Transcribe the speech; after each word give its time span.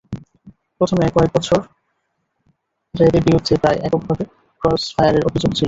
প্রথম 0.81 0.97
কয়েক 1.15 1.31
বছর 1.35 1.59
র্যা 2.95 3.07
বের 3.07 3.23
বিরুদ্ধে 3.27 3.53
প্রায় 3.57 3.79
এককভাবে 3.87 4.23
ক্রসফায়ারের 4.61 5.23
অভিযোগ 5.25 5.51
ছিল। 5.51 5.59